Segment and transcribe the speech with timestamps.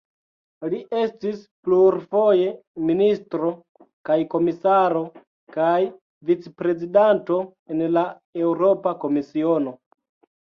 [0.69, 2.47] Li estis plurfoje
[2.87, 3.51] ministro
[4.09, 5.03] kaj komisaro
[5.57, 5.77] kaj
[6.29, 7.37] vicprezidanto
[7.75, 8.05] en la
[8.47, 9.75] Eŭropa Komisiono.